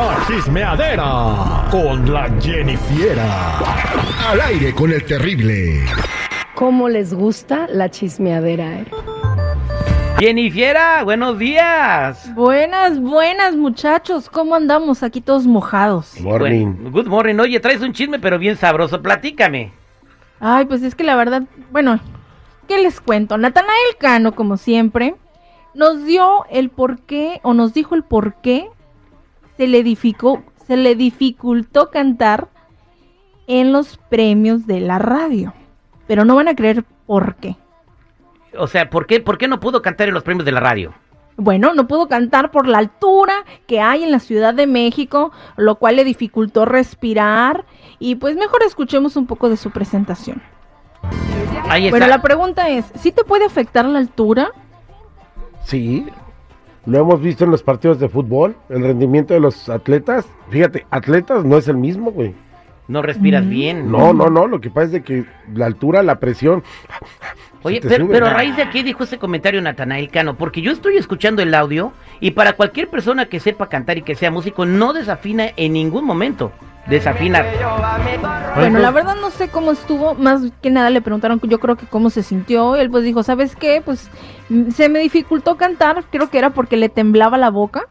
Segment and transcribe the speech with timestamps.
[0.00, 3.58] La chismeadera con la Jennifiera.
[4.30, 5.84] Al aire con el terrible.
[6.54, 8.78] ¿Cómo les gusta la chismeadera?
[8.78, 8.86] eh?
[10.18, 12.34] Jennifiera, buenos días.
[12.34, 16.18] Buenas, buenas muchachos, ¿cómo andamos aquí todos mojados?
[16.18, 16.76] Morning.
[16.76, 17.34] Bueno, good morning.
[17.38, 19.02] Oye, traes un chisme, pero bien sabroso.
[19.02, 19.70] Platícame.
[20.40, 22.00] Ay, pues es que la verdad, bueno,
[22.66, 23.36] ¿qué les cuento?
[23.36, 25.14] Natanael Cano, como siempre,
[25.74, 28.66] nos dio el por qué, o nos dijo el por qué
[29.60, 32.48] se le, dificó, se le dificultó cantar
[33.46, 35.52] en los premios de la radio.
[36.06, 37.56] Pero no van a creer por qué.
[38.56, 40.94] O sea, ¿por qué, ¿por qué no pudo cantar en los premios de la radio?
[41.36, 43.34] Bueno, no pudo cantar por la altura
[43.66, 47.66] que hay en la Ciudad de México, lo cual le dificultó respirar.
[47.98, 50.40] Y pues mejor escuchemos un poco de su presentación.
[51.68, 51.98] Ahí está.
[51.98, 54.52] Bueno, la pregunta es, ¿sí te puede afectar la altura?
[55.64, 56.06] Sí,
[56.86, 60.26] lo hemos visto en los partidos de fútbol, el rendimiento de los atletas.
[60.50, 62.34] Fíjate, atletas no es el mismo, güey.
[62.88, 63.48] No respiras Mm.
[63.50, 63.90] bien.
[63.90, 66.62] No, no, no, lo que pasa es de que la altura, la presión.
[67.62, 70.96] Oye, pero, pero a raíz de aquí dijo ese comentario Natanael Cano, porque yo estoy
[70.96, 74.92] escuchando el audio y para cualquier persona que sepa cantar y que sea músico, no
[74.94, 76.52] desafina en ningún momento.
[76.86, 77.44] Desafina.
[78.56, 81.86] Bueno, la verdad no sé cómo estuvo, más que nada le preguntaron yo creo que
[81.86, 83.82] cómo se sintió, él pues dijo, ¿sabes qué?
[83.84, 84.10] Pues
[84.48, 87.82] mm, se me dificultó cantar, creo que era porque le temblaba la boca,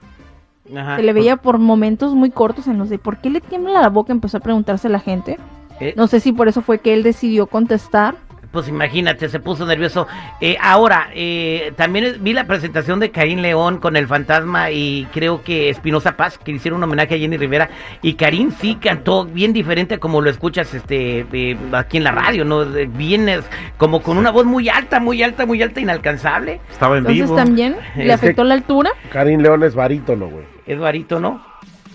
[0.76, 0.98] Ajá.
[0.98, 3.90] se le veía por momentos muy cortos en los de ¿por qué le tiembla la
[3.90, 4.12] boca?
[4.12, 5.38] Empezó a preguntarse la gente,
[5.80, 8.16] Eh, no sé si por eso fue que él decidió contestar.
[8.52, 10.08] Pues imagínate, se puso nervioso.
[10.42, 15.44] Eh, ahora, eh, también vi la presentación de Karim León con el fantasma y creo
[15.44, 17.70] que Espinosa Paz, que le hicieron un homenaje a Jenny Rivera.
[18.02, 22.12] Y Karim sí cantó bien diferente a como lo escuchas este eh, aquí en la
[22.12, 22.66] radio, ¿no?
[22.66, 23.46] De- Bien, es
[23.78, 26.60] como con una voz muy alta, muy alta, muy alta, inalcanzable.
[26.72, 27.36] Estaba en Entonces vivo.
[27.36, 28.90] también le afectó la altura.
[29.12, 30.46] Karim León es barítono, güey.
[30.66, 31.46] Es barítono.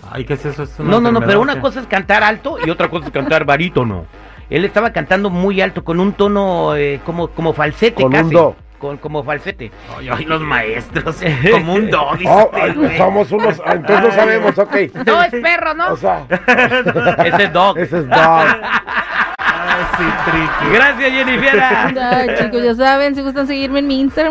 [0.09, 0.63] Ay, ¿qué es eso?
[0.63, 3.11] ¿Es una No, no, no, pero una cosa es cantar alto y otra cosa es
[3.11, 4.05] cantar barítono.
[4.49, 8.33] Él estaba cantando muy alto, con un tono eh, como, como falsete Con un casi.
[8.33, 8.55] do.
[8.79, 9.71] Con, como falsete.
[9.97, 11.17] Ay, ay, los maestros.
[11.51, 12.13] Como un do, Oh,
[12.45, 12.97] usted, ay, güey.
[12.97, 14.75] somos unos, ah, entonces no sabemos, ok.
[15.07, 15.93] No, es perro, ¿no?
[15.93, 16.25] O sea,
[17.25, 17.77] Ese es dog.
[17.79, 18.45] ese es dog.
[19.37, 20.73] Ay, sí, triqui.
[20.75, 22.37] Gracias, Jennifer.
[22.37, 24.23] Chicos, ya saben, si gustan seguirme en mi Instagram.